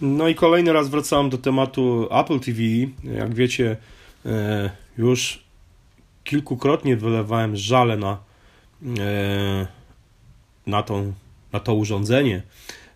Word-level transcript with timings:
No 0.00 0.28
i 0.28 0.34
kolejny 0.34 0.72
raz 0.72 0.88
wracałem 0.88 1.30
do 1.30 1.38
tematu 1.38 2.08
Apple 2.10 2.40
TV. 2.40 2.60
Jak 3.04 3.34
wiecie, 3.34 3.76
e, 4.26 4.70
już 4.98 5.44
kilkukrotnie 6.24 6.96
wylewałem 6.96 7.56
żale 7.56 7.96
na, 7.96 8.18
e, 8.98 9.66
na, 10.66 10.82
tą, 10.82 11.12
na 11.52 11.60
to 11.60 11.74
urządzenie, 11.74 12.42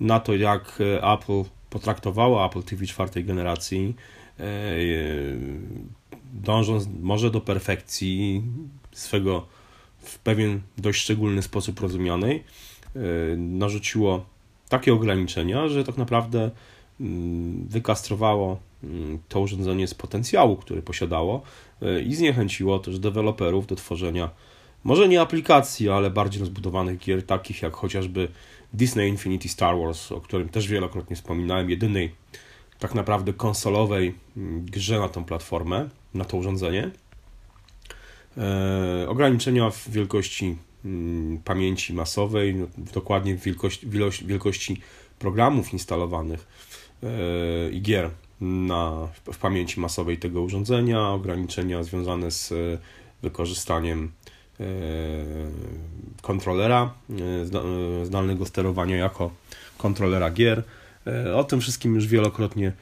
na 0.00 0.20
to 0.20 0.34
jak 0.34 0.78
Apple 1.14 1.42
potraktowało 1.70 2.46
Apple 2.46 2.62
TV 2.62 2.86
czwartej 2.86 3.24
generacji, 3.24 3.94
e, 4.40 4.44
dążąc 6.32 6.88
może 7.02 7.30
do 7.30 7.40
perfekcji 7.40 8.42
swego 8.92 9.46
w 9.98 10.18
pewien 10.18 10.60
dość 10.78 11.02
szczególny 11.02 11.42
sposób 11.42 11.80
rozumianej, 11.80 12.44
narzuciło 13.36 14.26
takie 14.68 14.92
ograniczenia, 14.94 15.68
że 15.68 15.84
tak 15.84 15.96
naprawdę 15.96 16.50
wykastrowało 17.68 18.58
mm, 18.84 19.18
to 19.28 19.40
urządzenie 19.40 19.86
z 19.86 19.94
potencjału, 19.94 20.56
który 20.56 20.82
posiadało 20.82 21.42
e, 21.82 22.00
i 22.00 22.14
zniechęciło 22.14 22.78
też 22.78 22.98
deweloperów 22.98 23.66
do 23.66 23.76
tworzenia 23.76 24.30
może 24.84 25.08
nie 25.08 25.20
aplikacji, 25.20 25.90
ale 25.90 26.10
bardziej 26.10 26.40
rozbudowanych 26.40 26.98
gier, 26.98 27.22
takich 27.22 27.62
jak 27.62 27.74
chociażby 27.74 28.28
Disney 28.72 29.08
Infinity 29.08 29.48
Star 29.48 29.78
Wars, 29.78 30.12
o 30.12 30.20
którym 30.20 30.48
też 30.48 30.68
wielokrotnie 30.68 31.16
wspominałem, 31.16 31.70
jedynej 31.70 32.14
tak 32.78 32.94
naprawdę 32.94 33.32
konsolowej 33.32 34.14
mm, 34.36 34.64
grze 34.64 34.98
na 34.98 35.08
tą 35.08 35.24
platformę, 35.24 35.88
na 36.14 36.24
to 36.24 36.36
urządzenie. 36.36 36.90
E, 38.38 39.08
ograniczenia 39.08 39.70
w 39.70 39.90
wielkości 39.90 40.56
Mm, 40.86 41.38
pamięci 41.38 41.94
masowej, 41.94 42.54
no, 42.54 42.66
dokładnie 42.94 43.34
w 43.34 43.42
wielkości, 43.42 43.86
wielkości 44.26 44.80
programów 45.18 45.72
instalowanych 45.72 46.46
i 47.72 47.82
gier 47.82 48.10
na, 48.40 49.08
w 49.32 49.38
pamięci 49.38 49.80
masowej 49.80 50.18
tego 50.18 50.42
urządzenia, 50.42 51.08
ograniczenia 51.08 51.82
związane 51.82 52.30
z 52.30 52.52
e, 52.52 52.54
wykorzystaniem 53.22 54.12
e, 54.60 54.64
kontrolera 56.22 56.94
zdalnego 58.04 58.46
sterowania 58.46 58.96
jako 58.96 59.30
kontrolera 59.78 60.30
gier. 60.30 60.62
O 61.34 61.44
tym 61.44 61.60
wszystkim 61.60 61.94
już 61.94 62.06
wielokrotnie 62.06 62.72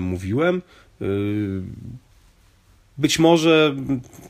mówiłem. 0.00 0.62
Być 2.98 3.18
może 3.18 3.76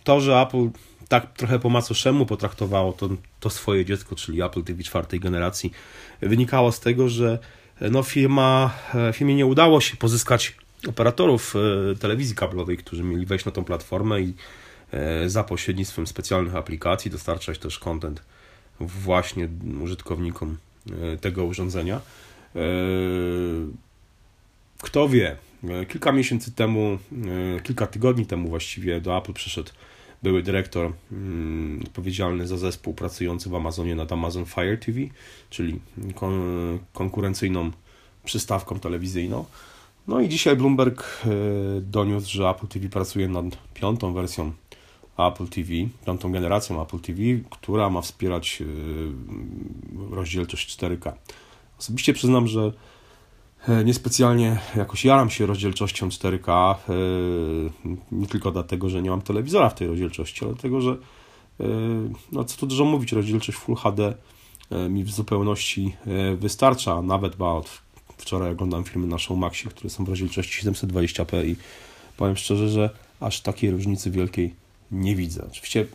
to, 0.04 0.20
że 0.20 0.40
Apple 0.40 0.68
tak 1.08 1.32
trochę 1.32 1.58
po 1.58 1.68
macoszemu 1.68 2.26
potraktowało 2.26 2.92
to, 2.92 3.08
to 3.40 3.50
swoje 3.50 3.84
dziecko, 3.84 4.16
czyli 4.16 4.42
Apple 4.42 4.62
TV 4.62 4.82
czwartej 4.82 5.20
generacji, 5.20 5.72
wynikało 6.20 6.72
z 6.72 6.80
tego, 6.80 7.08
że 7.08 7.38
no 7.80 8.02
firma, 8.02 8.74
e, 8.94 9.12
firmie 9.12 9.34
nie 9.34 9.46
udało 9.46 9.80
się 9.80 9.96
pozyskać 9.96 10.56
operatorów 10.88 11.54
e, 11.56 11.96
telewizji 11.96 12.34
kablowej, 12.34 12.76
którzy 12.76 13.02
mieli 13.02 13.26
wejść 13.26 13.44
na 13.44 13.52
tą 13.52 13.64
platformę 13.64 14.20
i 14.20 14.34
e, 14.92 15.28
za 15.28 15.44
pośrednictwem 15.44 16.06
specjalnych 16.06 16.56
aplikacji 16.56 17.10
dostarczać 17.10 17.58
też 17.58 17.78
content 17.78 18.22
właśnie 18.80 19.48
użytkownikom 19.82 20.56
tego 21.20 21.44
urządzenia. 21.44 22.00
Kto 24.82 25.08
wie, 25.08 25.36
kilka 25.88 26.12
miesięcy 26.12 26.52
temu, 26.52 26.98
kilka 27.62 27.86
tygodni 27.86 28.26
temu 28.26 28.48
właściwie 28.48 29.00
do 29.00 29.18
Apple 29.18 29.32
przyszedł 29.32 29.70
były 30.22 30.42
dyrektor 30.42 30.92
mm, 31.12 31.80
odpowiedzialny 31.86 32.46
za 32.46 32.58
zespół 32.58 32.94
pracujący 32.94 33.50
w 33.50 33.54
Amazonie 33.54 33.94
nad 33.94 34.12
Amazon 34.12 34.46
Fire 34.46 34.78
TV, 34.78 35.00
czyli 35.50 35.80
kon 36.14 36.32
konkurencyjną 36.92 37.70
przystawką 38.24 38.78
telewizyjną. 38.78 39.44
No 40.08 40.20
i 40.20 40.28
dzisiaj 40.28 40.56
Bloomberg 40.56 41.02
e, 41.26 41.30
doniósł, 41.80 42.30
że 42.30 42.48
Apple 42.48 42.66
TV 42.66 42.88
pracuje 42.88 43.28
nad 43.28 43.44
piątą 43.74 44.12
wersją 44.12 44.52
Apple 45.18 45.46
TV, 45.46 45.68
piątą 46.06 46.32
generacją 46.32 46.82
Apple 46.82 46.98
TV, 46.98 47.20
która 47.50 47.90
ma 47.90 48.00
wspierać 48.00 48.62
e, 48.62 48.64
rozdzielczość 50.14 50.78
4K. 50.78 51.12
Osobiście 51.78 52.12
przyznam, 52.12 52.46
że 52.46 52.72
niespecjalnie 53.84 54.58
jakoś 54.76 55.04
jaram 55.04 55.30
się 55.30 55.46
rozdzielczością 55.46 56.08
4K, 56.08 56.74
e, 56.74 56.94
nie 58.12 58.26
tylko 58.26 58.50
dlatego, 58.50 58.90
że 58.90 59.02
nie 59.02 59.10
mam 59.10 59.22
telewizora 59.22 59.68
w 59.68 59.74
tej 59.74 59.88
rozdzielczości, 59.88 60.44
ale 60.44 60.54
dlatego, 60.54 60.80
że 60.80 60.90
e, 61.60 61.64
no 62.32 62.44
co 62.44 62.56
tu 62.56 62.66
dużo 62.66 62.84
mówić, 62.84 63.12
rozdzielczość 63.12 63.58
Full 63.58 63.76
HD 63.76 64.14
mi 64.90 65.04
w 65.04 65.10
zupełności 65.10 65.96
wystarcza, 66.36 67.02
nawet 67.02 67.36
ba, 67.36 67.50
od 67.50 67.82
wczoraj 68.18 68.52
oglądam 68.52 68.84
filmy 68.84 69.06
na 69.06 69.18
Showmaxie, 69.18 69.70
które 69.70 69.90
są 69.90 70.04
w 70.04 70.08
rozdzielczości 70.08 70.66
720p 70.66 71.46
i 71.46 71.56
powiem 72.16 72.36
szczerze, 72.36 72.68
że 72.68 72.90
aż 73.20 73.40
takiej 73.40 73.70
różnicy 73.70 74.10
wielkiej 74.10 74.54
nie 74.92 75.16
widzę. 75.16 75.44
Oczywiście 75.50 75.86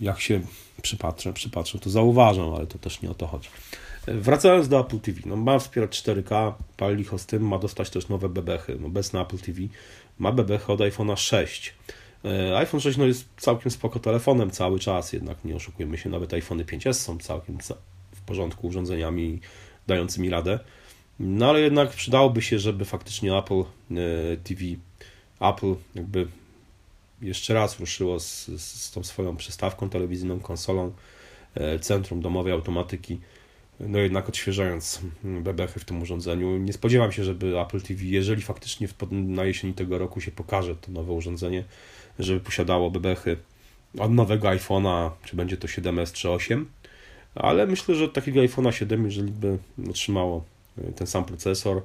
jak 0.00 0.20
się 0.20 0.40
przypatrzę, 0.86 1.32
przypatrzę, 1.32 1.78
to 1.78 1.90
zauważam, 1.90 2.54
ale 2.54 2.66
to 2.66 2.78
też 2.78 3.02
nie 3.02 3.10
o 3.10 3.14
to 3.14 3.26
chodzi. 3.26 3.48
Wracając 4.06 4.68
do 4.68 4.80
Apple 4.80 4.98
TV, 4.98 5.20
no 5.26 5.36
ma 5.36 5.58
wspierać 5.58 6.02
4K, 6.02 6.52
pal 6.76 6.96
licho 6.96 7.18
z 7.18 7.26
tym, 7.26 7.48
ma 7.48 7.58
dostać 7.58 7.90
też 7.90 8.08
nowe 8.08 8.28
bebechy. 8.28 8.76
No 8.80 8.88
bez 8.88 9.12
na 9.12 9.22
Apple 9.22 9.38
TV 9.38 9.60
ma 10.18 10.32
bebechy 10.32 10.72
od 10.72 10.80
iPhone'a 10.80 11.16
6. 11.16 11.74
E, 12.24 12.58
iPhone 12.58 12.80
6 12.80 12.98
no 12.98 13.06
jest 13.06 13.28
całkiem 13.36 13.70
spoko 13.70 13.98
telefonem 13.98 14.50
cały 14.50 14.78
czas, 14.78 15.12
jednak 15.12 15.44
nie 15.44 15.56
oszukujemy 15.56 15.98
się, 15.98 16.10
nawet 16.10 16.34
iPhone 16.34 16.58
5S 16.58 16.92
są 16.92 17.18
całkiem 17.18 17.58
w 18.14 18.20
porządku 18.20 18.66
urządzeniami 18.66 19.40
dającymi 19.86 20.30
radę. 20.30 20.58
No 21.20 21.48
ale 21.48 21.60
jednak 21.60 21.90
przydałoby 21.90 22.42
się, 22.42 22.58
żeby 22.58 22.84
faktycznie 22.84 23.36
Apple 23.36 23.60
e, 23.60 23.64
TV, 24.36 24.62
Apple 25.40 25.74
jakby 25.94 26.26
jeszcze 27.22 27.54
raz 27.54 27.80
ruszyło 27.80 28.20
z, 28.20 28.46
z 28.60 28.90
tą 28.90 29.04
swoją 29.04 29.36
przystawką 29.36 29.88
telewizyjną, 29.88 30.40
konsolą, 30.40 30.92
e, 31.54 31.78
centrum 31.78 32.20
domowej 32.20 32.52
automatyki 32.52 33.18
no 33.80 33.98
jednak 33.98 34.28
odświeżając 34.28 35.00
bebechy 35.24 35.80
w 35.80 35.84
tym 35.84 36.02
urządzeniu. 36.02 36.58
Nie 36.58 36.72
spodziewam 36.72 37.12
się, 37.12 37.24
żeby 37.24 37.60
Apple 37.60 37.80
TV, 37.80 38.04
jeżeli 38.04 38.42
faktycznie 38.42 38.88
na 39.10 39.44
jesieni 39.44 39.74
tego 39.74 39.98
roku 39.98 40.20
się 40.20 40.30
pokaże 40.30 40.76
to 40.76 40.92
nowe 40.92 41.12
urządzenie, 41.12 41.64
żeby 42.18 42.40
posiadało 42.40 42.90
bebechy 42.90 43.36
od 43.98 44.12
nowego 44.12 44.48
iPhone'a, 44.48 45.10
czy 45.24 45.36
będzie 45.36 45.56
to 45.56 45.68
7S 45.68 46.12
czy 46.12 46.30
8, 46.30 46.68
ale 47.34 47.66
myślę, 47.66 47.94
że 47.94 48.04
od 48.04 48.12
takiego 48.12 48.40
iPhone'a 48.40 48.70
7, 48.70 49.04
jeżeli 49.04 49.32
by 49.32 49.58
otrzymało 49.90 50.44
e, 50.78 50.92
ten 50.92 51.06
sam 51.06 51.24
procesor, 51.24 51.82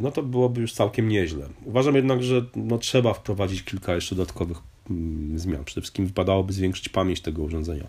no 0.00 0.10
to 0.10 0.22
byłoby 0.22 0.60
już 0.60 0.72
całkiem 0.72 1.08
nieźle. 1.08 1.48
Uważam 1.64 1.94
jednak, 1.94 2.22
że 2.22 2.44
no 2.56 2.78
trzeba 2.78 3.14
wprowadzić 3.14 3.62
kilka 3.62 3.94
jeszcze 3.94 4.14
dodatkowych 4.14 4.58
mm, 4.90 5.38
zmian. 5.38 5.64
Przede 5.64 5.80
wszystkim 5.80 6.06
wypadałoby 6.06 6.52
zwiększyć 6.52 6.88
pamięć 6.88 7.20
tego 7.20 7.42
urządzenia 7.42 7.88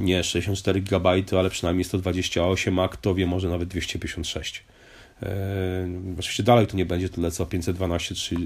nie 0.00 0.24
64 0.24 0.80
GB, 0.80 1.10
ale 1.38 1.50
przynajmniej 1.50 1.84
128, 1.84 2.78
a 2.78 2.88
kto 2.88 3.14
wie, 3.14 3.26
może 3.26 3.48
nawet 3.48 3.68
256. 3.68 4.64
E, 5.22 5.88
oczywiście 6.18 6.42
dalej 6.42 6.66
to 6.66 6.76
nie 6.76 6.86
będzie 6.86 7.08
tyle 7.08 7.30
co 7.30 7.46
512 7.46 8.14
3 8.14 8.36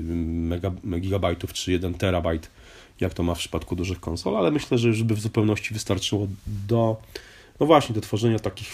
GB 0.82 1.36
czy 1.52 1.72
1 1.72 1.94
terabajt, 1.94 2.50
jak 3.00 3.14
to 3.14 3.22
ma 3.22 3.34
w 3.34 3.38
przypadku 3.38 3.76
dużych 3.76 4.00
konsol, 4.00 4.36
ale 4.36 4.50
myślę, 4.50 4.78
że 4.78 4.88
już 4.88 5.02
by 5.02 5.14
w 5.14 5.20
zupełności 5.20 5.74
wystarczyło 5.74 6.28
do, 6.68 6.96
no 7.60 7.66
właśnie, 7.66 7.94
do 7.94 8.00
tworzenia 8.00 8.38
takich 8.38 8.68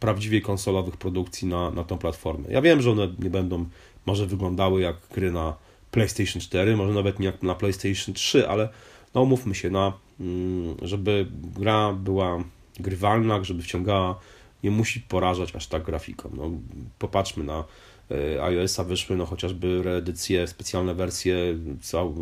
prawdziwie 0.00 0.40
konsolowych 0.40 0.96
produkcji 0.96 1.48
na, 1.48 1.70
na 1.70 1.84
tą 1.84 1.98
platformę. 1.98 2.44
Ja 2.50 2.62
wiem, 2.62 2.82
że 2.82 2.90
one 2.90 3.08
nie 3.18 3.30
będą 3.30 3.66
może 4.06 4.26
wyglądały 4.26 4.80
jak 4.80 4.96
gry 5.14 5.32
na 5.32 5.54
PlayStation 5.90 6.42
4, 6.42 6.76
może 6.76 6.94
nawet 6.94 7.18
nie 7.18 7.26
jak 7.26 7.42
na 7.42 7.54
PlayStation 7.54 8.14
3, 8.14 8.48
ale 8.48 8.68
no 9.14 9.22
umówmy 9.22 9.54
się, 9.54 9.70
na, 9.70 9.92
mm, 10.20 10.76
żeby 10.82 11.26
gra 11.56 11.92
była 11.92 12.44
grywalna, 12.80 13.44
żeby 13.44 13.62
wciągała, 13.62 14.20
nie 14.64 14.70
musi 14.70 15.00
porażać 15.00 15.56
aż 15.56 15.66
tak 15.66 15.82
grafiką. 15.82 16.30
No, 16.36 16.50
popatrzmy 16.98 17.44
na 17.44 17.64
e, 18.10 18.42
iOS-a 18.42 18.84
wyszły 18.84 19.16
no 19.16 19.26
chociażby 19.26 19.82
reedycje, 19.82 20.46
specjalne 20.46 20.94
wersje, 20.94 21.36
cał, 21.82 22.14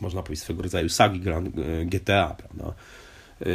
można 0.00 0.22
powiedzieć 0.22 0.44
swego 0.44 0.62
rodzaju 0.62 0.88
sagi 0.88 1.20
GTA, 1.86 2.36
prawda? 2.38 2.74
E, 3.44 3.48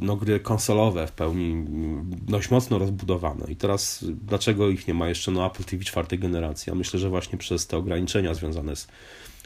no, 0.00 0.16
gry 0.16 0.40
konsolowe 0.40 1.06
w 1.06 1.12
pełni 1.12 1.64
dość 2.22 2.50
mocno 2.50 2.78
rozbudowane. 2.78 3.46
I 3.48 3.56
teraz 3.56 4.04
dlaczego 4.26 4.68
ich 4.68 4.88
nie 4.88 4.94
ma 4.94 5.08
jeszcze 5.08 5.30
na 5.30 5.46
Apple 5.46 5.64
TV 5.64 5.84
czwartej 5.84 6.18
generacji? 6.18 6.70
Ja 6.70 6.74
myślę, 6.74 7.00
że 7.00 7.08
właśnie 7.08 7.38
przez 7.38 7.66
te 7.66 7.76
ograniczenia 7.76 8.34
związane 8.34 8.76
z, 8.76 8.88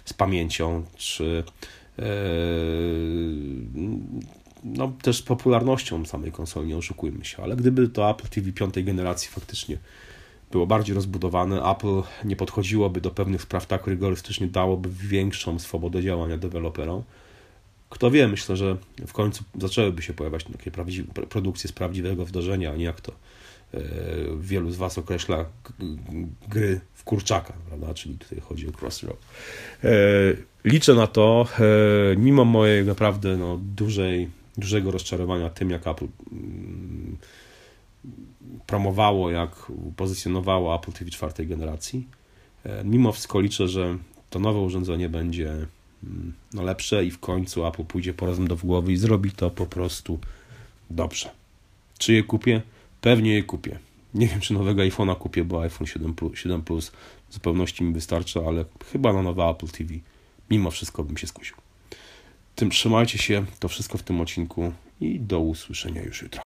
z 0.04 0.12
pamięcią, 0.12 0.82
czy 0.96 1.44
Yy, 1.98 2.04
no, 4.64 4.92
też 5.02 5.22
popularnością 5.22 6.04
samej 6.04 6.32
konsoli, 6.32 6.68
nie 6.68 6.76
oszukujmy 6.76 7.24
się, 7.24 7.42
ale 7.42 7.56
gdyby 7.56 7.88
to 7.88 8.10
Apple 8.10 8.28
TV 8.28 8.52
piątej 8.52 8.84
generacji 8.84 9.30
faktycznie 9.30 9.76
było 10.50 10.66
bardziej 10.66 10.94
rozbudowane, 10.94 11.62
Apple 11.62 12.02
nie 12.24 12.36
podchodziłoby 12.36 13.00
do 13.00 13.10
pewnych 13.10 13.42
spraw 13.42 13.66
tak 13.66 13.86
rygorystycznie, 13.86 14.46
dałoby 14.46 14.88
większą 14.88 15.58
swobodę 15.58 16.02
działania 16.02 16.36
deweloperom. 16.36 17.02
Kto 17.90 18.10
wie, 18.10 18.28
myślę, 18.28 18.56
że 18.56 18.76
w 19.06 19.12
końcu 19.12 19.44
zaczęłyby 19.60 20.02
się 20.02 20.12
pojawiać 20.12 20.44
takie 20.44 20.70
produkcje 21.28 21.68
z 21.68 21.72
prawdziwego 21.72 22.24
wdrożenia, 22.24 22.72
a 22.72 22.76
nie 22.76 22.84
jak 22.84 23.00
to 23.00 23.12
wielu 24.40 24.70
z 24.70 24.76
Was 24.76 24.98
określa 24.98 25.44
gry 26.48 26.80
w 26.94 27.04
kurczaka, 27.04 27.52
prawda? 27.68 27.94
czyli 27.94 28.18
tutaj 28.18 28.40
chodzi 28.40 28.68
o 28.68 28.72
Crossroad. 28.80 29.18
Liczę 30.64 30.94
na 30.94 31.06
to, 31.06 31.46
mimo 32.16 32.44
mojej 32.44 32.84
naprawdę 32.84 33.36
no, 33.36 33.60
dużej, 33.76 34.28
dużego 34.58 34.90
rozczarowania 34.90 35.50
tym, 35.50 35.70
jak 35.70 35.86
Apple 35.86 36.06
mm, 36.32 37.16
promowało, 38.66 39.30
jak 39.30 39.50
pozycjonowało 39.96 40.76
Apple 40.76 40.92
TV 40.92 41.10
czwartej 41.10 41.46
generacji. 41.46 42.06
Mimo 42.84 43.12
wszystko 43.12 43.40
liczę, 43.40 43.68
że 43.68 43.98
to 44.30 44.38
nowe 44.38 44.60
urządzenie 44.60 45.08
będzie 45.08 45.66
no, 46.54 46.62
lepsze 46.62 47.04
i 47.04 47.10
w 47.10 47.18
końcu 47.18 47.66
Apple 47.66 47.84
pójdzie 47.84 48.14
po 48.14 48.26
razem 48.26 48.48
do 48.48 48.56
głowy 48.56 48.92
i 48.92 48.96
zrobi 48.96 49.32
to 49.32 49.50
po 49.50 49.66
prostu 49.66 50.18
dobrze. 50.90 51.30
Czy 51.98 52.12
je 52.12 52.22
kupię? 52.22 52.62
Pewnie 53.00 53.34
je 53.34 53.42
kupię. 53.42 53.78
Nie 54.14 54.26
wiem, 54.26 54.40
czy 54.40 54.54
nowego 54.54 54.82
iPhone'a 54.82 55.16
kupię, 55.16 55.44
bo 55.44 55.62
iPhone 55.62 55.86
7 55.86 56.14
Plus, 56.14 56.38
7 56.38 56.62
Plus 56.62 56.92
w 57.28 57.34
zupełności 57.34 57.84
mi 57.84 57.92
wystarcza, 57.92 58.40
ale 58.46 58.64
chyba 58.92 59.12
na 59.12 59.22
nowe 59.22 59.44
Apple 59.44 59.68
TV 59.68 59.94
mimo 60.50 60.70
wszystko 60.70 61.04
bym 61.04 61.16
się 61.16 61.26
skusił. 61.26 61.56
Tym 62.54 62.70
trzymajcie 62.70 63.18
się, 63.18 63.44
to 63.60 63.68
wszystko 63.68 63.98
w 63.98 64.02
tym 64.02 64.20
odcinku 64.20 64.72
i 65.00 65.20
do 65.20 65.40
usłyszenia 65.40 66.02
już 66.02 66.22
jutro. 66.22 66.42